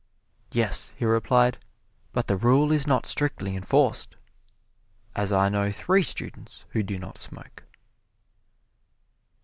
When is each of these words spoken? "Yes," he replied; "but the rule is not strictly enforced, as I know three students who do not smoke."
"Yes," 0.51 0.95
he 0.97 1.05
replied; 1.05 1.59
"but 2.11 2.25
the 2.25 2.35
rule 2.35 2.71
is 2.71 2.87
not 2.87 3.05
strictly 3.05 3.55
enforced, 3.55 4.15
as 5.15 5.31
I 5.31 5.47
know 5.47 5.71
three 5.71 6.01
students 6.01 6.65
who 6.71 6.81
do 6.81 6.97
not 6.97 7.19
smoke." 7.19 7.65